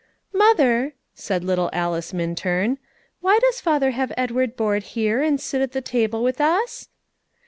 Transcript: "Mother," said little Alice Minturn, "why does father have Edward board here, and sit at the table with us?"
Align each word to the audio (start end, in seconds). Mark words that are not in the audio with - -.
"Mother," 0.33 0.95
said 1.13 1.43
little 1.43 1.69
Alice 1.71 2.11
Minturn, 2.11 2.79
"why 3.19 3.37
does 3.39 3.61
father 3.61 3.91
have 3.91 4.11
Edward 4.17 4.55
board 4.57 4.81
here, 4.97 5.21
and 5.21 5.39
sit 5.39 5.61
at 5.61 5.73
the 5.73 5.79
table 5.81 6.23
with 6.23 6.41
us?" 6.41 6.89